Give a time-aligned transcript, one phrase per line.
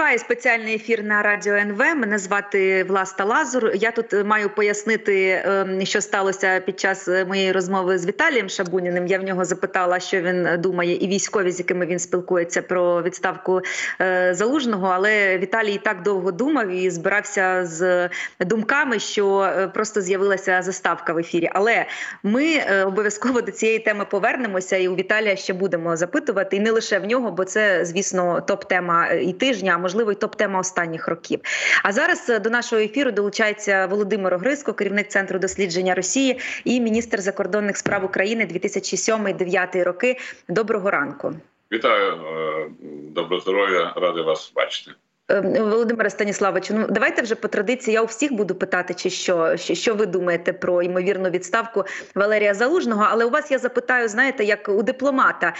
[0.00, 1.78] Триває спеціальний ефір на радіо НВ.
[1.78, 3.70] Мене звати Власта Лазур.
[3.74, 8.48] Я тут е, маю пояснити, ем, що сталося під час е, моєї розмови з Віталієм
[8.48, 9.06] Шабуніним.
[9.06, 13.60] Я в нього запитала, що він думає, і військові, з якими він спілкується про відставку
[14.00, 14.86] е, залужного.
[14.86, 18.08] Але Віталій так довго думав і збирався з
[18.40, 21.50] думками, що просто з'явилася заставка в ефірі.
[21.52, 21.86] Але
[22.22, 26.98] ми обов'язково до цієї теми повернемося, і у Віталія ще будемо запитувати, і не лише
[26.98, 31.40] в нього, бо це, звісно, топ тема і тижня можливо, і топ-тема останніх років.
[31.82, 37.20] А зараз е, до нашого ефіру долучається Володимир Огриско, керівник центру дослідження Росії і міністр
[37.20, 40.16] закордонних справ України 2007-2009 роки.
[40.48, 41.32] Доброго ранку.
[41.72, 42.70] Вітаю, доброго
[43.14, 44.90] добро здоров'я, радий вас бачити.
[45.30, 47.94] Ем, Володимире Станіславовичу, ну давайте вже по традиції.
[47.94, 51.84] Я у всіх буду питати, чи що що, ви думаєте про ймовірну відставку
[52.14, 53.06] Валерія Залужного.
[53.10, 55.54] Але у вас я запитаю, знаєте, як у дипломата,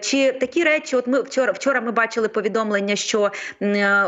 [0.00, 3.30] чи такі речі, от ми вчора вчора ми бачили повідомлення, що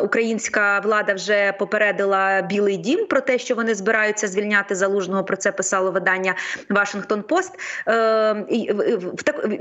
[0.02, 5.24] українська влада вже попередила Білий Дім про те, що вони збираються звільняти залужного.
[5.24, 6.34] Про це писало видання
[6.70, 7.52] Вашингтон Пост.
[7.86, 8.46] Ем,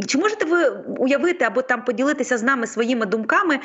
[0.08, 3.60] чи можете ви уявити або там поділитися з нами своїми думками,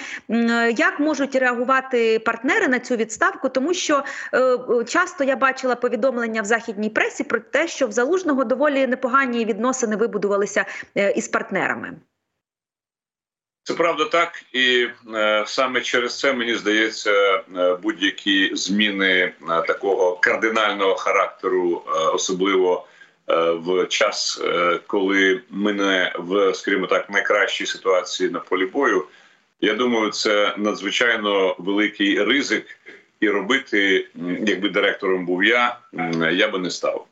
[0.76, 4.04] як можуть реагувати реагувати партнери на цю відставку, тому що
[4.34, 9.44] е, часто я бачила повідомлення в західній пресі про те, що в залужного доволі непогані
[9.44, 10.64] відносини вибудувалися
[10.96, 11.92] е, із партнерами.
[13.62, 19.32] Це правда так, і е, саме через це мені здається, е, будь-які зміни е,
[19.66, 22.86] такого кардинального характеру, е, особливо
[23.54, 24.42] в час,
[24.86, 29.04] коли ми не в скажімо так найкращій ситуації на полі бою.
[29.60, 32.78] Я думаю, це надзвичайно великий ризик,
[33.20, 34.08] і робити,
[34.46, 35.78] якби директором був я,
[36.32, 37.06] я би не став.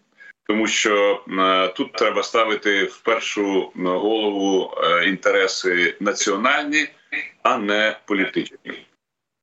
[0.47, 6.89] Тому що е, тут треба ставити в першу голову е, інтереси національні,
[7.43, 8.87] а не політичні.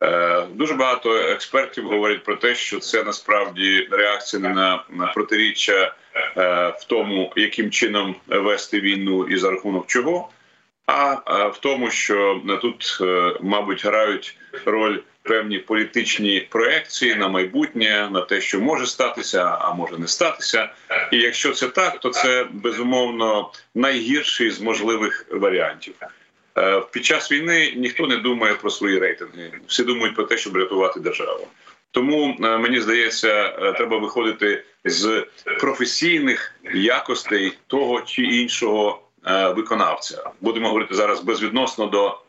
[0.04, 5.96] Е, дуже багато експертів говорять про те, що це насправді реакція на, на протиріччя
[6.80, 10.30] в тому, яким чином вести війну і за рахунок чого
[10.86, 18.22] а в тому, що тут, е, мабуть, грають роль певні політичні проекції на майбутнє, на
[18.22, 20.70] те, що може статися, а може не статися.
[21.12, 25.94] І якщо це так, то це безумовно найгірший з можливих варіантів.
[26.58, 30.58] Е, під час війни ніхто не думає про свої рейтинги, всі думають про те, щоб
[30.58, 31.48] рятувати державу.
[31.92, 35.26] Тому е, мені здається, треба виходити з
[35.60, 39.13] професійних якостей того чи іншого Е,
[39.56, 40.32] виконавця.
[40.42, 42.20] Будемо говорити зараз безвідносно до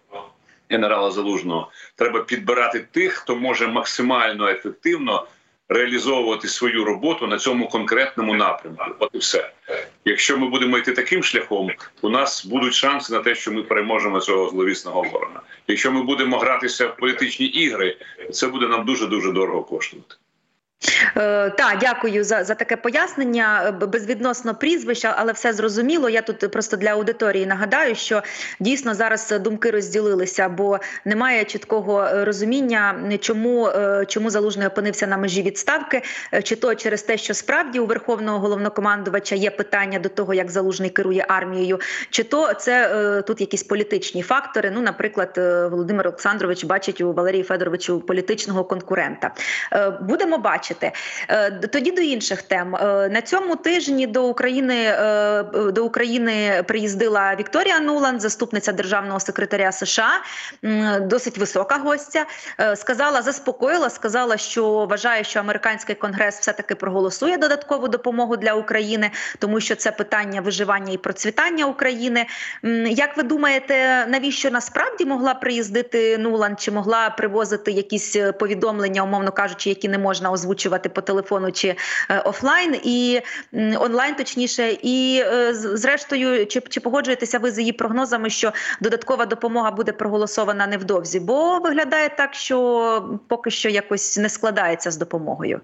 [0.70, 1.70] генерала Залужного.
[1.96, 5.26] Треба підбирати тих, хто може максимально ефективно
[5.68, 8.84] реалізовувати свою роботу на цьому конкретному напрямку.
[8.98, 9.50] От і все.
[10.04, 11.70] Якщо ми будемо йти таким шляхом,
[12.02, 15.40] у нас будуть шанси на те, що ми переможемо цього зловісного ворога.
[15.68, 17.96] Якщо ми будемо гратися в політичні ігри,
[18.32, 20.14] це буде нам дуже дуже дорого коштувати.
[21.16, 23.76] Е, так, дякую за за таке пояснення.
[23.80, 26.08] Безвідносно прізвища, але все зрозуміло.
[26.08, 28.22] Я тут просто для аудиторії нагадаю, що
[28.60, 35.16] дійсно зараз думки розділилися, бо немає чіткого е, розуміння, чому е, чому залужний опинився на
[35.16, 36.02] межі відставки,
[36.42, 40.90] чи то через те, що справді у верховного головнокомандувача є питання до того, як залужний
[40.90, 41.80] керує армією,
[42.10, 44.70] чи то це тут якісь політичні фактори.
[44.74, 45.30] Ну, наприклад,
[45.70, 49.30] Володимир Олександрович бачить у Валерії Федоровичу політичного конкурента.
[50.00, 50.98] Будемо бачити бачити.
[51.28, 55.42] Е, тоді до інших тем е, на цьому тижні до України е,
[55.72, 60.10] до України приїздила Вікторія Нуланд, заступниця державного секретаря США,
[61.00, 62.26] досить висока гостя.
[62.74, 69.10] Сказала, заспокоїла, сказала, що вважає, що американський конгрес все таки проголосує додаткову допомогу для України,
[69.38, 72.26] тому що це питання виживання і процвітання України.
[72.90, 76.60] Як ви думаєте, навіщо насправді могла приїздити Нуланд?
[76.60, 80.53] Чи могла привозити якісь повідомлення, умовно кажучи, які не можна озвучити?
[80.54, 81.68] Озвучувати по телефону чи
[82.10, 83.20] е, офлайн і
[83.80, 89.70] онлайн, точніше, і е, зрештою, чи чи погоджуєтеся ви з її прогнозами, що додаткова допомога
[89.70, 91.20] буде проголосована невдовзі?
[91.20, 95.60] Бо виглядає так, що поки що якось не складається з допомогою.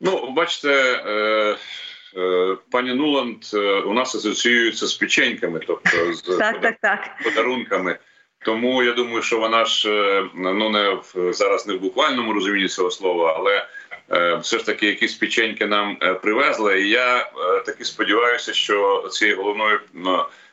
[0.00, 1.02] Ну, бачите.
[1.06, 1.56] Е...
[2.70, 3.44] Пані Нуланд
[3.86, 7.00] у нас асоціюється з печеньками, тобто з так, так, так.
[8.46, 9.88] Тому я думаю, що вона ж
[10.34, 13.66] ну не в зараз не в буквальному розумінні цього слова, але
[14.12, 16.82] Е, все ж таки якісь печеньки нам е, привезли.
[16.82, 19.80] І я е, таки сподіваюся, що цією головною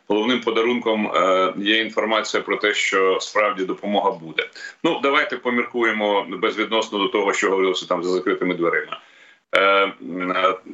[0.08, 1.12] головним подарунком
[1.58, 4.50] є інформація про те, що справді допомога буде.
[4.84, 9.00] Ну давайте поміркуємо безвідносно до того, що говорилося там за закритими дверима.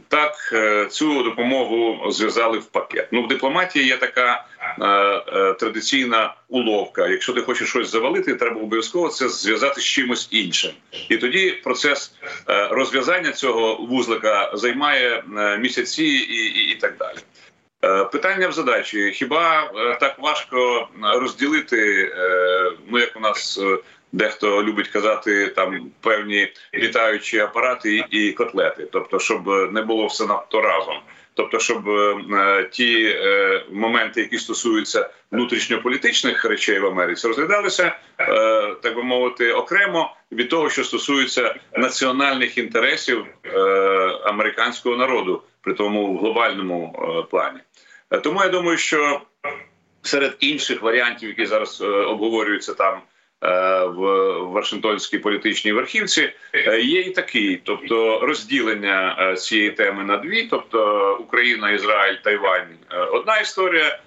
[0.08, 0.54] Так,
[0.90, 3.08] цю допомогу зв'язали в пакет.
[3.12, 4.46] Ну в дипломатії є така
[5.60, 7.08] традиційна уловка.
[7.08, 10.72] Якщо ти хочеш щось завалити, треба обов'язково це зв'язати з чимось іншим,
[11.10, 12.14] і тоді процес
[12.48, 15.24] розв'язання цього вузлика займає
[15.60, 17.18] місяці і, і, і так далі.
[18.12, 22.12] Питання в задачі: хіба так важко розділити?
[22.90, 23.60] Ну як у нас
[24.12, 30.62] Дехто любить казати там певні літаючі апарати і котлети, тобто, щоб не було все надто
[30.62, 30.96] разом.
[31.34, 38.96] Тобто, щоб е, ті е, моменти, які стосуються внутрішньополітичних речей в Америці, розглядалися е, так
[38.96, 43.60] би мовити окремо від того, що стосується національних інтересів е,
[44.24, 47.60] американського народу, при тому в глобальному е, плані.
[48.12, 49.22] Е, тому я думаю, що
[50.02, 53.02] серед інших варіантів, які зараз е, обговорюються там.
[53.44, 54.02] Е, в
[54.52, 61.18] Вашингтонській політичній верхівці е, є і такий, тобто розділення е, цієї теми на дві, тобто
[61.20, 62.78] Україна, Ізраїль, Тайвань
[63.12, 64.00] одна історія,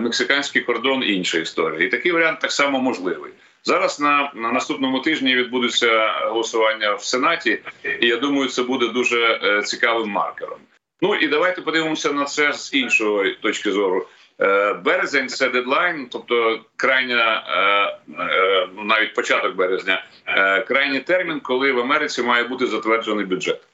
[0.00, 3.32] мексиканський кордон інша історія, і такий варіант так само можливий.
[3.64, 7.58] Зараз на на наступному тижні відбудеться голосування в Сенаті,
[8.00, 10.58] і я думаю, це буде дуже цікавим маркером.
[11.02, 14.06] Ну і давайте подивимося на це з іншої точки зору.
[14.40, 20.04] Е, березень це дедлайн, тобто крайня е, е, ну, навіть початок березня,
[20.68, 23.67] крайній термін, коли в Америці має бути затверджений бюджет.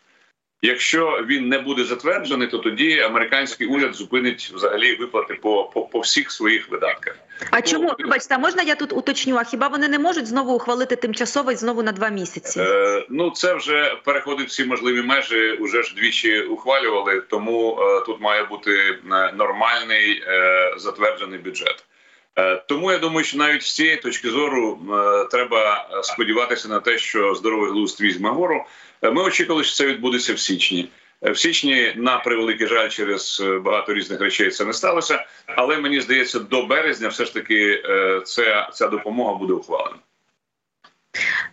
[0.65, 6.01] Якщо він не буде затверджений, то тоді американський уряд зупинить взагалі виплати по по, по
[6.01, 7.17] всіх своїх видатках.
[7.51, 9.37] А чому вибачте, можна я тут уточню?
[9.37, 12.61] А хіба вони не можуть знову ухвалити тимчасовий знову на два місяці?
[12.61, 15.53] Е, Ну це вже переходить всі можливі межі.
[15.53, 17.21] Уже ж двічі ухвалювали.
[17.21, 18.71] Тому е, тут має бути
[19.13, 21.85] е, нормальний е, затверджений бюджет.
[22.39, 26.99] Е, тому я думаю, що навіть з цієї точки зору е, треба сподіватися на те,
[26.99, 28.65] що здоровий глузд візьме гору.
[29.03, 30.89] Е, ми очікували, що це відбудеться в січні.
[31.23, 35.27] В січні, на превеликий жаль, через багато різних речей це не сталося.
[35.47, 37.83] Але мені здається, до березня все ж таки
[38.25, 39.97] ця, ця допомога буде ухвалена.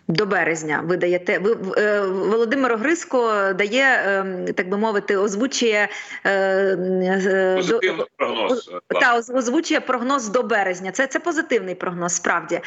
[0.08, 5.88] До березня ви даєте ви е, Володимир Огриско дає, ем, так би мовити, озвучує
[6.24, 8.70] е, е, позитивний прогноз
[9.00, 10.92] та озвучує прогноз до березня.
[10.92, 12.14] Це це позитивний прогноз.
[12.14, 12.60] Справді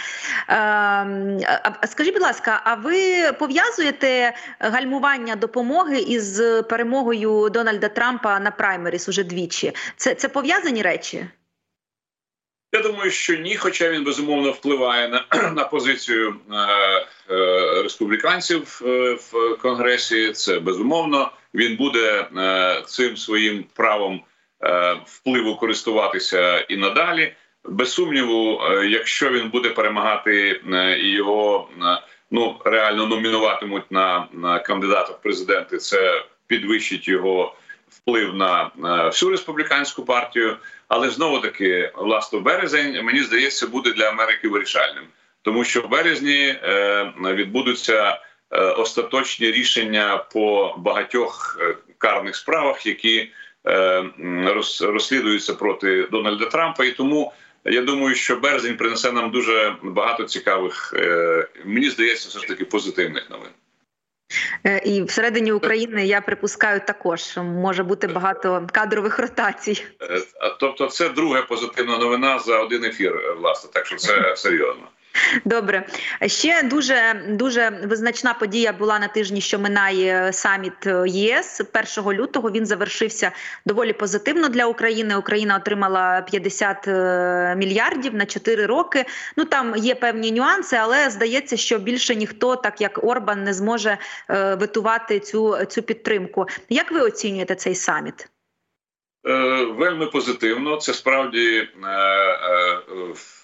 [0.47, 1.39] ем,
[1.87, 9.23] скажіть, будь ласка, а ви пов'язуєте гальмування допомоги із перемогою Дональда Трампа на праймеріс уже
[9.23, 9.75] двічі?
[9.97, 11.25] Це, Це пов'язані речі?
[12.75, 16.55] Я думаю, що ні, хоча він безумовно впливає на на позицію е,
[17.33, 20.31] е, республіканців е, в конгресі.
[20.31, 24.23] Це безумовно він буде е, цим своїм правом
[24.63, 27.33] е, впливу користуватися і надалі.
[27.63, 32.01] Без сумніву, е, якщо він буде перемагати е, його е,
[32.31, 37.55] ну реально номінуватимуть на, на кандидата в президенти, це підвищить його
[37.97, 38.71] вплив на
[39.05, 40.57] всю республіканську партію.
[40.87, 45.03] Але знову таки, власне, березень мені здається буде для Америки вирішальним,
[45.41, 48.19] тому що в березні е, відбудуться
[48.51, 53.31] е, остаточні рішення по багатьох е, карних справах, які
[54.81, 57.33] розслідуються проти Дональда Трампа, і тому.
[57.67, 60.93] Я думаю, що березень принесе нам дуже багато цікавих,
[61.65, 63.49] мені здається, все ж таки позитивних новин.
[64.63, 69.85] Е, і всередині України я припускаю також може бути багато кадрових ротацій.
[70.01, 70.21] Е,
[70.59, 74.87] тобто, це друга позитивна новина за один ефір, е, власне, так що це серйозно.
[75.45, 75.87] Добре,
[76.25, 81.61] ще дуже дуже визначна подія була на тижні, що минає саміт ЄС
[81.97, 82.51] 1 лютого.
[82.51, 83.31] Він завершився
[83.65, 85.15] доволі позитивно для України.
[85.15, 89.05] Україна отримала 50 е, мільярдів на 4 роки.
[89.37, 93.97] Ну там є певні нюанси, але здається, що більше ніхто, так як Орбан, не зможе
[94.29, 96.45] е, витувати цю, цю підтримку.
[96.69, 98.29] Як ви оцінюєте цей саміт?
[99.27, 100.77] Е, вельми позитивно.
[100.77, 102.79] Це справді е, е,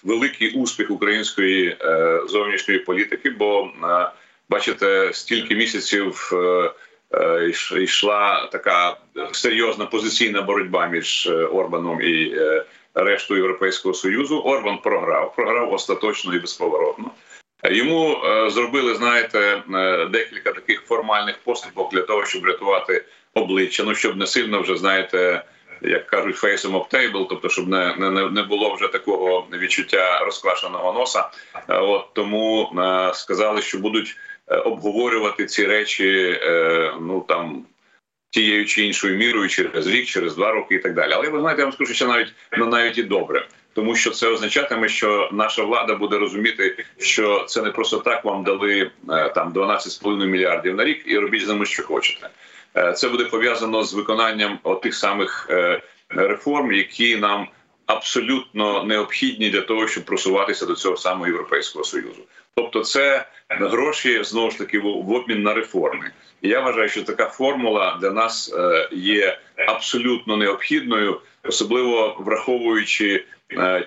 [0.02, 1.76] великий успіх української
[2.26, 3.30] зовнішньої політики.
[3.30, 3.70] Бо
[4.48, 6.32] бачите, стільки місяців
[7.76, 8.96] йшла така
[9.32, 12.34] серйозна позиційна боротьба між Орбаном і
[12.94, 14.38] рештою Європейського союзу.
[14.40, 17.10] Орбан програв, програв остаточно і безповоротно.
[17.64, 18.16] Йому
[18.50, 19.62] зробили, знаєте,
[20.10, 23.84] декілька таких формальних поступок для того, щоб рятувати обличчя.
[23.84, 25.44] Ну щоб не сильно вже знаєте
[25.84, 30.92] як кажуть, фейсом of table, тобто, щоб не не, не було вже такого відчуття розквашеного
[30.92, 31.28] носа.
[31.68, 34.16] Е, от тому е, сказали, що будуть
[34.48, 36.40] е, обговорювати ці речі,
[37.00, 37.64] ну там.
[38.34, 41.12] Тією чи іншою мірою через рік, через два роки і так далі.
[41.12, 44.28] Але ви знаєте, я вам скажу, що навіть ну, навіть і добре, тому що це
[44.28, 48.90] означатиме, що наша влада буде розуміти, що це не просто так вам дали
[49.34, 52.28] там 12,5 мільярдів на рік і робіть з ними, що хочете.
[52.94, 55.48] Це буде пов'язано з виконанням тих самих
[56.08, 57.48] реформ, які нам
[57.86, 62.22] абсолютно необхідні для того, щоб просуватися до цього самого європейського союзу.
[62.54, 66.10] Тобто, це гроші знову ж таки в обмін на реформи.
[66.42, 73.24] Я вважаю, що така формула для нас е, є абсолютно необхідною, особливо враховуючи е,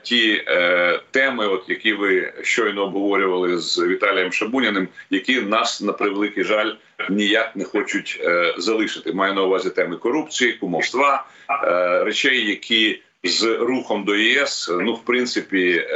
[0.03, 6.43] ті е, теми, от які ви щойно обговорювали з Віталієм Шабуняним, які нас на превеликий
[6.43, 6.71] жаль
[7.09, 8.21] ніяк не хочуть
[8.57, 9.13] залишити.
[9.13, 11.25] Маю на увазі теми корупції, кумовства
[12.03, 15.87] речей, які з рухом до ЄС ну в принципі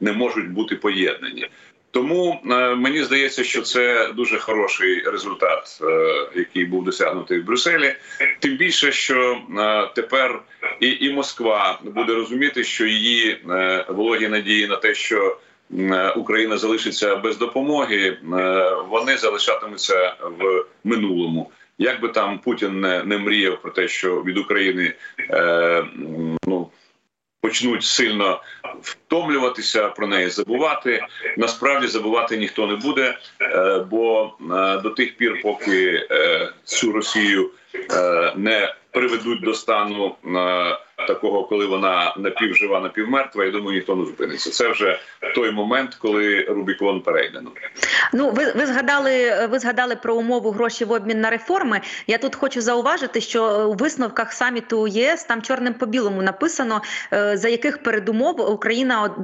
[0.00, 1.48] не можуть бути поєднані.
[1.92, 7.94] Тому е, мені здається, що це дуже хороший результат, е, який був досягнутий в Брюсселі.
[8.38, 10.42] Тим більше, що е, тепер
[10.80, 13.40] і і Москва буде розуміти, що її
[13.88, 15.38] вологі надії на те, що
[16.16, 18.18] Україна залишиться без допомоги,
[18.88, 21.50] вони залишатимуться в минулому.
[21.78, 24.94] Як би там Путін не, не мріяв про те, що від України
[25.30, 25.84] е,
[26.46, 26.70] ну
[27.42, 28.40] почнуть сильно
[28.82, 31.00] втомлюватися про неї, забувати.
[31.36, 37.50] Насправді забувати ніхто не буде, е, бо е, до тих пір, поки е, цю Росію
[38.36, 40.16] не приведуть до стану
[41.06, 43.44] такого, коли вона напівжива, напівмертва.
[43.44, 44.50] Я думаю, ніхто не зупиниться.
[44.50, 44.98] Це вже
[45.34, 47.50] той момент, коли Рубікон перейдено.
[48.12, 51.80] Ну ви ви згадали, ви згадали про умову гроші в обмін на реформи.
[52.06, 56.82] Я тут хочу зауважити, що у висновках саміту ЄС там чорним по білому написано,
[57.12, 59.14] е, за яких передумов Україна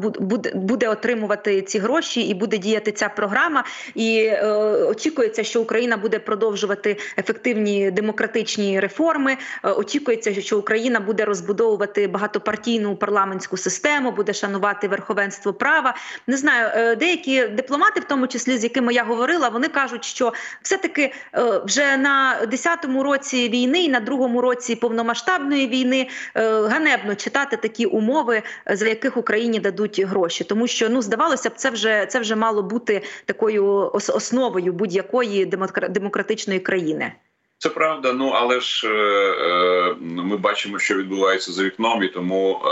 [0.54, 3.64] буде отримувати ці гроші і буде діяти ця програма.
[3.94, 4.46] І е,
[4.90, 9.36] очікується, що Україна буде продовжувати ефективні демократичні реформи.
[9.64, 15.94] Е, очікується, що Україна буде розбудовувати вибудовувати багатопартійну парламентську систему, буде шанувати верховенство права.
[16.26, 20.32] Не знаю, е, деякі дипломати, в тому числі з якими я говорила, вони кажуть, що
[20.62, 27.14] все-таки е, вже на 10-му році війни і на другому році повномасштабної війни е, ганебно
[27.14, 32.06] читати такі умови, за яких Україні дадуть гроші, тому що ну здавалося б, це вже
[32.08, 35.46] це вже мало бути такою основою будь-якої
[35.90, 37.12] демократичної країни.
[37.60, 42.60] Це правда, ну але ж е, е, ми бачимо, що відбувається за вікном, і тому
[42.64, 42.68] е,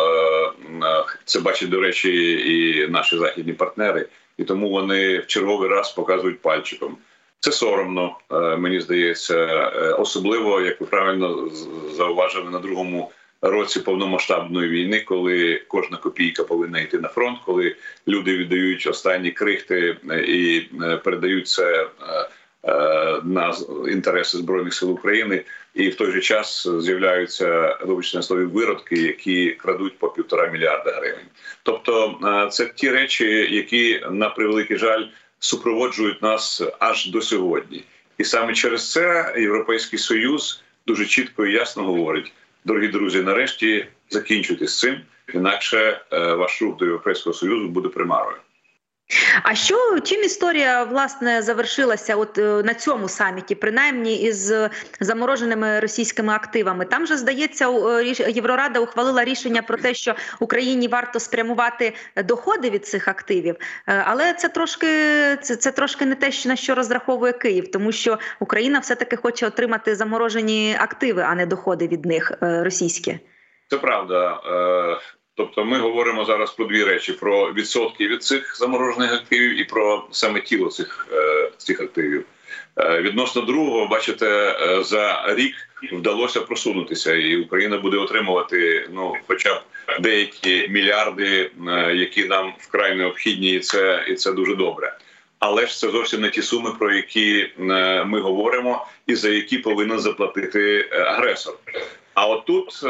[0.87, 5.93] е, це бачать до речі, і наші західні партнери, і тому вони в черговий раз
[5.93, 6.97] показують пальчиком.
[7.41, 11.51] Це соромно, е, мені здається, е, особливо як ви правильно
[11.93, 13.13] зауважили на другому
[13.43, 17.77] році повномасштабної війни, коли кожна копійка повинна йти на фронт, коли
[18.09, 20.61] люди віддають останні крихти і
[21.05, 21.83] передають це.
[21.83, 22.29] Е,
[23.25, 23.55] на
[23.89, 25.45] інтереси збройних сил України,
[25.75, 31.27] і в той же час з'являються вибачте слові виродки, які крадуть по півтора мільярда гривень.
[31.63, 35.05] Тобто, е, це ті речі, які на превеликий жаль
[35.39, 37.85] супроводжують нас аж до сьогодні,
[38.19, 42.33] і саме через це європейський союз дуже чітко і ясно говорить:
[42.65, 45.01] дорогі друзі, нарешті закінчуйте з цим,
[45.35, 48.37] інакше е, ваш рух до європейського союзу буде примарою.
[49.43, 52.17] А що чим історія власне завершилася?
[52.17, 54.55] От е, на цьому саміті, принаймні із
[55.01, 56.85] замороженими російськими активами?
[56.85, 61.95] Там же здається, е, Єврорада ухвалила рішення про те, що Україні варто спрямувати
[62.25, 64.87] доходи від цих активів, е, але це трошки
[65.43, 69.47] це, це трошки не те, на що розраховує Київ, тому що Україна все таки хоче
[69.47, 73.19] отримати заморожені активи, а не доходи від них російські.
[73.69, 74.41] Це правда.
[75.37, 80.07] Тобто ми говоримо зараз про дві речі: про відсотки від цих заморожених активів і про
[80.11, 82.25] саме тіло цих е, цих активів.
[82.77, 84.27] Е, відносно другого, бачите,
[84.61, 85.55] е, за рік
[85.93, 89.63] вдалося просунутися, і Україна буде отримувати ну, хоча б
[90.01, 91.51] деякі мільярди,
[91.95, 94.99] які нам вкрай необхідні, і це і це дуже добре.
[95.39, 97.51] Але ж це зовсім не ті суми, про які
[98.07, 101.55] ми говоримо, і за які повинен заплатити агресор.
[102.17, 102.89] А отут е,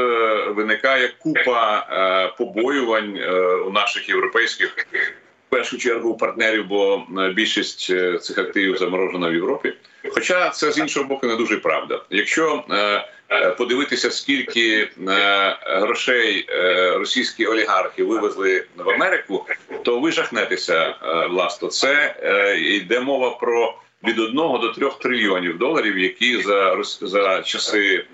[0.50, 4.76] виникає купа е, побоювань е, у наших європейських
[5.46, 7.02] в першу чергу партнерів, бо
[7.34, 7.80] більшість
[8.22, 9.72] цих активів заморожена в Європі.
[10.08, 12.02] Хоча це з іншого боку не дуже правда.
[12.10, 12.64] Якщо
[13.58, 14.88] подивитися, скільки
[15.66, 16.46] грошей
[16.94, 19.46] російські олігархи вивезли в Америку,
[19.82, 20.94] то ви жахнетеся
[21.30, 21.68] власно.
[21.68, 22.14] Це
[22.58, 23.74] йде мова про
[24.06, 28.04] від 1 до 3 трильйонів доларів, які за за часи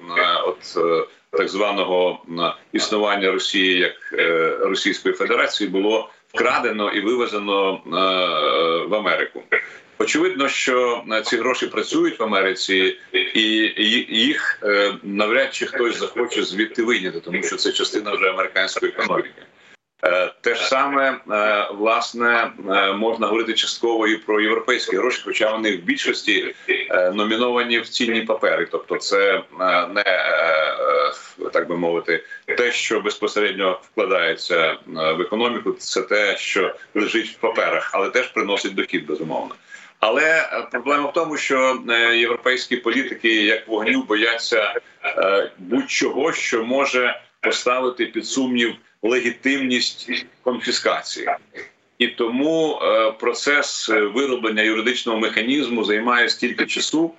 [0.47, 2.23] от е, так званого
[2.73, 7.91] існування Росії як е, Російської Федерації було вкрадено і вивезено е,
[8.89, 9.43] в Америку.
[9.99, 12.97] Очевидно, що ці гроші працюють в Америці,
[13.35, 13.43] і
[14.09, 14.63] їх
[15.03, 19.43] навряд чи хтось захоче звідти вийняти, тому що це частина вже американської економіки.
[20.05, 25.53] Е, те ж саме е, власне е, можна говорити частково і про європейські гроші, хоча
[25.53, 26.55] вони в більшості
[27.15, 29.43] номіновані в цінні папери, тобто це
[29.95, 30.05] не
[31.53, 37.91] так би мовити, те, що безпосередньо вкладається в економіку, це те, що лежить в паперах,
[37.93, 39.55] але теж приносить дохід безумовно.
[40.01, 41.83] Але проблема в тому, що
[42.15, 44.75] європейські політики як вогню бояться
[45.59, 51.29] будь-чого, що може поставити під сумнів легітимність конфіскації.
[51.99, 52.81] І тому
[53.21, 57.15] процес вироблення юридичного механізму займає стільки часу.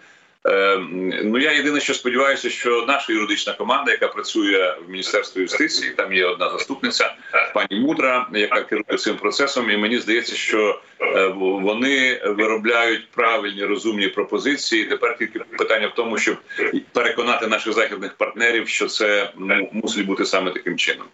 [1.23, 6.13] Ну я єдине, що сподіваюся, що наша юридична команда, яка працює в міністерстві юстиції, там
[6.13, 7.15] є одна заступниця,
[7.53, 10.81] пані Мудра, яка керує цим процесом, і мені здається, що
[11.35, 14.85] вони виробляють правильні розумні пропозиції.
[14.85, 16.37] Тепер тільки питання в тому, щоб
[16.93, 19.31] переконати наших західних партнерів, що це
[19.71, 21.05] мусить бути саме таким чином.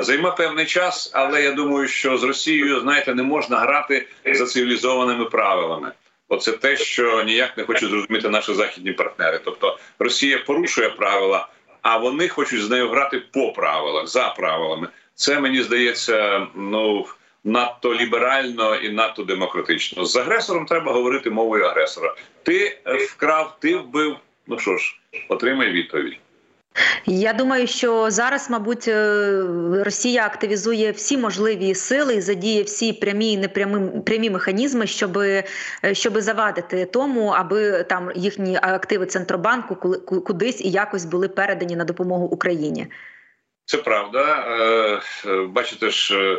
[0.00, 5.24] Займе певний час, але я думаю, що з Росією знаєте, не можна грати за цивілізованими
[5.24, 5.92] правилами.
[6.28, 9.40] Оце те, що ніяк не хочуть зрозуміти наші західні партнери.
[9.44, 11.48] Тобто Росія порушує правила,
[11.82, 14.88] а вони хочуть з нею грати по правилах за правилами.
[15.14, 17.06] Це мені здається, ну
[17.44, 20.04] надто ліберально і надто демократично.
[20.04, 22.14] З агресором треба говорити мовою агресора.
[22.42, 22.78] Ти
[23.10, 24.16] вкрав, ти вбив.
[24.46, 24.96] Ну що ж,
[25.28, 26.18] отримай відповідь.
[27.06, 29.42] Я думаю, що зараз, мабуть, е,
[29.84, 35.18] Росія активізує всі можливі сили і задіє всі прямі і непрямі прямі механізми, щоб
[35.92, 39.76] щоб завадити тому, аби там їхні активи центробанку
[40.20, 42.86] кудись і якось були передані на допомогу Україні.
[43.64, 44.46] Це правда.
[45.26, 46.38] Е, бачите ж,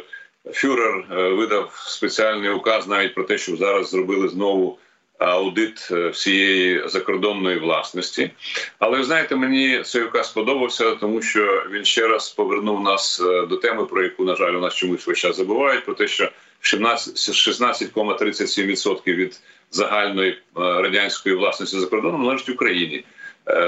[0.54, 4.80] фюрер видав спеціальний указ навіть про те, щоб зараз зробили знову
[5.18, 8.32] аудит е, всієї закордонної власності.
[8.80, 13.46] Але ви знаєте, мені цей указ сподобався, тому що він ще раз повернув нас е,
[13.46, 15.86] до теми, про яку на жаль у нас чомусь весь час забувають.
[15.86, 16.32] Про те, що
[16.62, 19.40] 16,37% від
[19.72, 23.06] загальної е, радянської власності за кордоном належить Україні.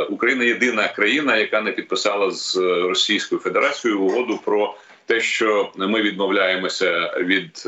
[0.10, 2.56] Україна єдина країна, яка не підписала з
[2.88, 4.76] Російською Федерацією угоду про
[5.06, 7.68] те, що ми відмовляємося від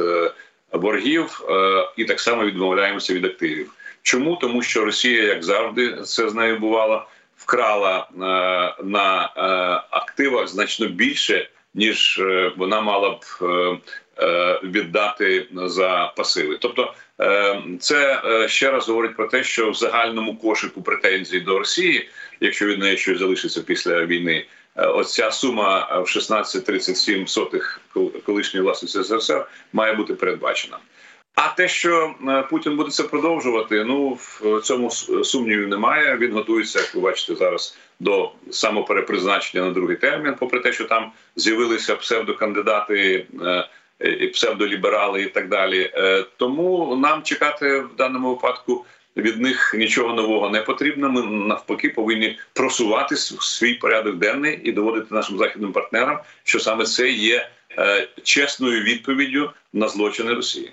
[0.74, 1.42] боргів
[1.98, 3.74] і так само відмовляємося від активів.
[4.02, 8.08] Чому тому, що Росія, як завжди, це з нею бувало, вкрала
[8.84, 9.30] на
[9.90, 13.78] активах значно більше, ніж е, вона мала б е,
[14.26, 16.58] е, віддати за пасиви.
[16.62, 16.94] Тобто,
[17.80, 22.80] це ще раз говорить про те, що в загальному кошику претензій до Росії, якщо від
[22.80, 24.46] неї щось залишиться після війни.
[24.88, 30.78] Оця сума в 16,37 колишньої власності СРСР має бути передбачена.
[31.36, 34.92] А те, що е, Путін буде це продовжувати, ну в цьому
[35.24, 36.18] сумнівів немає.
[36.18, 41.12] Він готується, як ви бачите, зараз до самоперепризначення на другий термін, попри те, що там
[41.36, 43.68] з'явилися псевдокандидати е,
[44.00, 45.92] і псевдоліберали, і так далі.
[45.94, 48.86] Е, тому нам чекати в даному випадку
[49.18, 51.10] від них нічого нового не потрібно.
[51.10, 57.10] Ми навпаки повинні просувати свій порядок денний і доводити нашим західним партнерам, що саме це
[57.10, 57.50] є
[58.24, 60.72] чесною відповіддю на злочини Росії.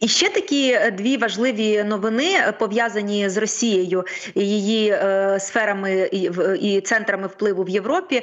[0.00, 4.04] І ще такі е, дві важливі новини е, пов'язані з Росією
[4.34, 6.10] її е, сферами
[6.60, 8.22] і, центрами впливу в Європі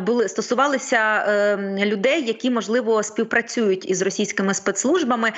[0.00, 5.32] були стосувалися е, людей, які можливо співпрацюють із російськими спецслужбами.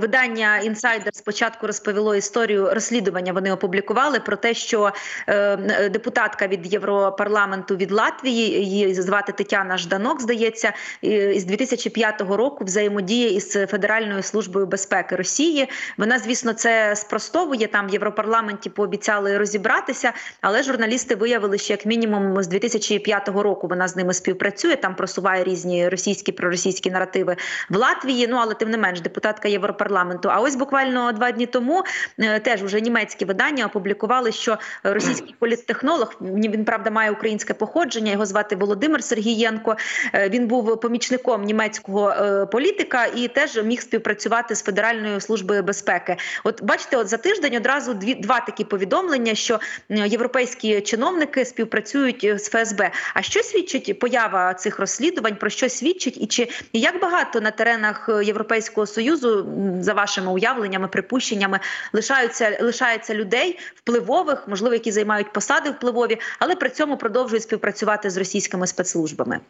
[0.00, 3.32] Видання інсайдер спочатку розповіло історію розслідування.
[3.32, 4.92] Вони опублікували про те, що
[5.28, 13.30] е, депутатка від Європарламенту від Латвії її звати Тетяна Жданок, здається, із 2005 року взаємодіє
[13.30, 15.68] із Федеральною службою безпеки безпеки Росії.
[15.98, 18.70] Вона, звісно, це спростовує там в Європарламенті.
[18.70, 24.76] Пообіцяли розібратися, але журналісти виявили, що як мінімум з 2005 року вона з ними співпрацює.
[24.76, 27.36] Там просуває різні російські проросійські наративи
[27.70, 28.26] в Латвії.
[28.28, 30.28] Ну але тим не менш, депутатка Європарламенту.
[30.32, 31.84] А ось буквально два дні тому
[32.18, 38.12] е, теж уже німецькі видання опублікували, що російський політтехнолог він правда має українське походження.
[38.12, 39.76] Його звати Володимир Сергієнко.
[40.14, 45.62] Е, він був помічником німецького е, політика і теж міг співпрацювати з федерацією Федеральної служби
[45.62, 46.16] безпеки.
[46.44, 52.48] От бачите, от за тиждень одразу дві два такі повідомлення, що європейські чиновники співпрацюють з
[52.48, 52.90] ФСБ.
[53.14, 55.36] А що свідчить поява цих розслідувань?
[55.36, 59.46] Про що свідчить, і чи як багато на теренах Європейського союзу
[59.80, 61.60] за вашими уявленнями, припущеннями
[61.92, 68.16] лишаються лишається людей впливових, можливо, які займають посади впливові, але при цьому продовжують співпрацювати з
[68.16, 69.40] російськими спецслужбами?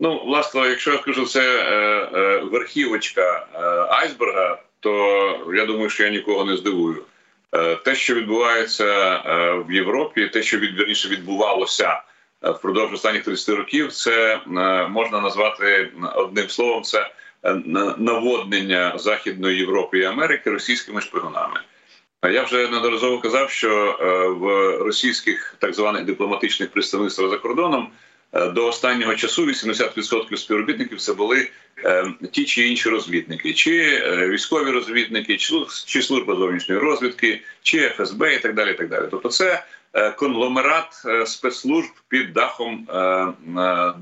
[0.00, 1.74] Ну, власне, якщо я скажу, це е,
[2.18, 7.04] е, верхівочка е, айсберга, то я думаю, що я нікого не здивую.
[7.54, 8.84] Е, те, що відбувається
[9.26, 10.78] е, в Європі, те, що від,
[11.10, 12.02] відбувалося
[12.44, 14.40] е, впродовж останніх 30 років, це
[14.90, 17.10] можна назвати одним словом: це
[17.96, 21.60] наводнення Західної Європи і Америки російськими шпигунами.
[22.22, 23.96] Я вже неодноразово казав, що
[24.40, 27.88] в російських так званих дипломатичних представництвах за кордоном
[28.32, 31.48] до останнього часу 80% співробітників це були
[31.84, 35.36] е, ті чи інші розвідники, чи е, військові розвідники,
[35.86, 38.70] чи, служба зовнішньої розвідки, чи ФСБ і так далі.
[38.70, 39.06] І так далі.
[39.10, 42.98] Тобто, це е, конгломерат е, спецслужб під дахом е,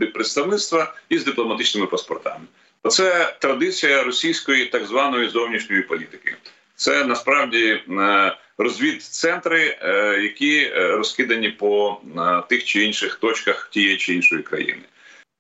[0.03, 2.45] е, представництва із дипломатичними паспортами.
[2.83, 6.37] Оце традиція російської так званої зовнішньої політики.
[6.75, 13.97] Це насправді е, розвідцентри, е, які е, розкидані по е, тих чи інших точках тієї
[13.97, 14.83] чи іншої країни.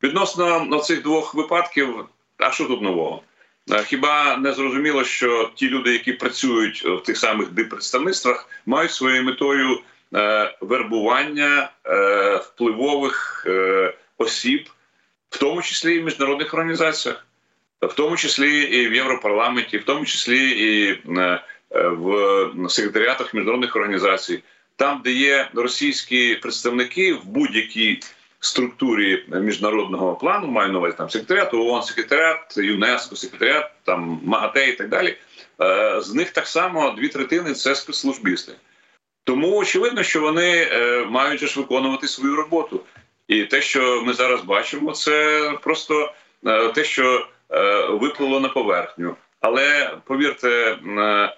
[0.02, 2.04] Відносно цих двох випадків,
[2.38, 3.22] а що тут нового?
[3.86, 9.80] Хіба не зрозуміло, що ті люди, які працюють в тих самих диппредставництвах, мають своєю метою
[10.60, 11.70] вербування
[12.42, 13.46] впливових
[14.18, 14.68] осіб,
[15.30, 17.26] в тому числі і в міжнародних організаціях,
[17.82, 20.98] в тому числі і в Європарламенті, в тому числі і
[21.70, 24.42] в секретаріатах міжнародних організацій,
[24.76, 28.00] там, де є російські представники в будь-якій
[28.40, 34.72] структурі міжнародного плану, маю на увазі там секретаріат ООН, секретаріат ЮНЕСКО, секретаріат там МАГАТЕ і
[34.72, 35.16] так далі.
[35.60, 38.52] е, З них так само дві третини це спецслужбісти.
[39.24, 42.80] Тому очевидно, що вони е, мають ж виконувати свою роботу.
[43.28, 46.12] І те, що ми зараз бачимо, це просто
[46.46, 49.16] е, те, що е, виплило на поверхню.
[49.40, 51.36] Але повірте, е, е,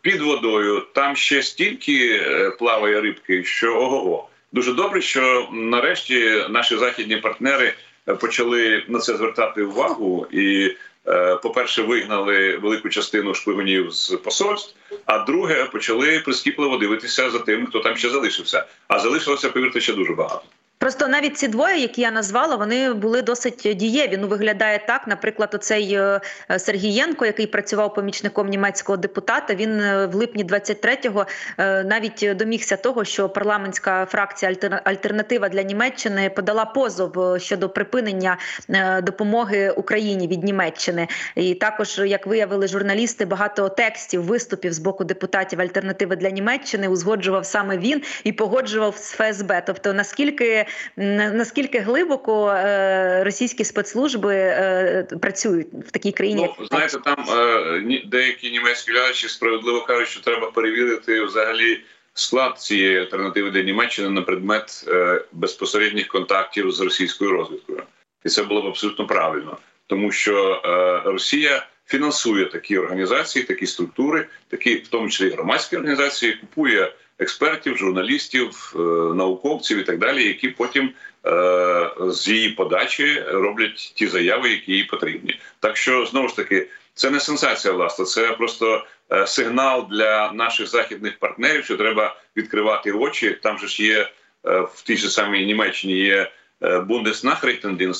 [0.00, 4.28] під водою там ще стільки е, плаває рибки, що ого-го.
[4.52, 7.74] Дуже добре, що нарешті наші західні партнери
[8.08, 10.74] е, почали на це звертати увагу і.
[11.08, 14.74] е, По-перше, вигнали велику частину шпигунів з посольств.
[15.06, 18.64] А друге, почали прискіпливо дивитися за тим, хто там ще залишився.
[18.88, 20.42] А залишилося, повірте, ще дуже багато.
[20.80, 24.18] Просто навіть ці двоє, які я назвала, вони були досить дієві.
[24.20, 25.06] Ну виглядає так.
[25.06, 26.20] Наприклад, оцей е,
[26.58, 29.54] Сергієнко, який працював помічником німецького депутата.
[29.54, 31.26] Він е, в липні 23-го
[31.58, 37.68] е, навіть домігся того, що парламентська фракція «Альтер- Альтернатива для Німеччини подала позов е, щодо
[37.68, 38.38] припинення
[38.70, 41.08] е, допомоги Україні від Німеччини.
[41.34, 47.46] І також, як виявили журналісти, багато текстів виступів з боку депутатів Альтернативи для Німеччини узгоджував
[47.46, 49.62] саме він і погоджував з ФСБ.
[49.66, 50.64] Тобто наскільки на-
[50.96, 56.50] наскільки глибоко е, російські спецслужби е, працюють в такій країні?
[56.58, 61.80] Ну, знаєте, там е, деякі німецькі глядачі справедливо кажуть, що треба перевірити взагалі
[62.14, 67.82] склад цієї альтернативи для Німеччини на предмет е, безпосередніх контактів з російською розвідкою.
[68.24, 74.26] І це було б абсолютно правильно, тому що е, Росія фінансує такі організації, такі структури,
[74.48, 78.78] такі, в тому числі громадські організації, купує експертів, журналістів, е,
[79.14, 80.92] науковців і так далі, які потім
[81.26, 85.40] е, з її подачі роблять ті заяви, які їй потрібні.
[85.60, 86.66] Так що знову ж таки.
[86.94, 92.92] Це не сенсація, власне, це просто е, сигнал для наших західних партнерів, що треба відкривати
[92.92, 93.38] очі.
[93.42, 94.10] Там же ж є
[94.44, 96.30] в тій же самій Німеччині є
[96.62, 96.78] е,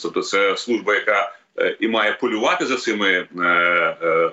[0.02, 1.32] тобто це служба, яка
[1.80, 3.26] і має полювати за цими.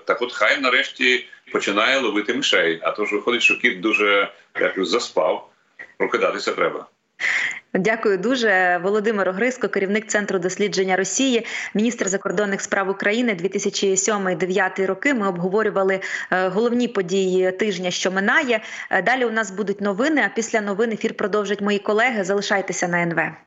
[0.06, 2.80] Так, от хай нарешті починає ловити мишей.
[2.84, 5.50] А то ж виходить, що кіт дуже якось заспав.
[5.98, 6.88] Прокидатися треба.
[7.74, 8.80] Дякую дуже.
[8.84, 15.14] Володимир Огриско, керівник центру дослідження Росії, міністр закордонних справ України 2007-2009 роки.
[15.14, 16.00] Ми обговорювали
[16.32, 18.62] е, головні події тижня, що минає.
[18.92, 20.24] Е, Далі у нас будуть новини.
[20.26, 22.24] А після новин ефір продовжать мої колеги.
[22.24, 23.47] Залишайтеся на НВ.